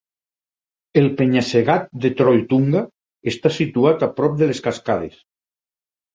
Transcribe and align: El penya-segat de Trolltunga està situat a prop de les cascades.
El 1.01 1.09
penya-segat 1.19 1.85
de 2.05 2.11
Trolltunga 2.21 2.81
està 3.33 3.53
situat 3.59 4.09
a 4.09 4.11
prop 4.23 4.43
de 4.43 4.51
les 4.55 4.65
cascades. 4.71 5.23